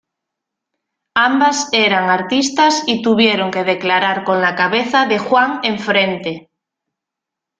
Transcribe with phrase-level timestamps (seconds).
[1.27, 6.49] Ambas eran artistas y tuvieron que declarar con la cabeza de Juan enfrente.